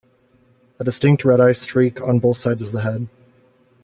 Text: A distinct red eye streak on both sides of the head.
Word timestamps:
A 0.79 0.83
distinct 0.83 1.23
red 1.23 1.39
eye 1.39 1.51
streak 1.51 2.01
on 2.01 2.17
both 2.17 2.37
sides 2.37 2.63
of 2.63 2.71
the 2.71 2.81
head. 2.81 3.07